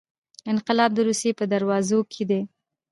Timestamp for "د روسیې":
0.95-1.31